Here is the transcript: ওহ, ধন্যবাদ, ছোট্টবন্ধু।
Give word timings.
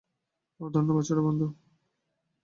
ওহ, 0.59 0.69
ধন্যবাদ, 0.69 1.03
ছোট্টবন্ধু। 1.03 1.45